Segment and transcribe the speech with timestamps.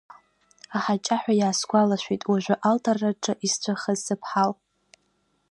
[0.75, 4.51] Аҳаҷаҳәа иаасгәалашәеит уажәы алтарраҿы исҵәахыз сыԥҳал.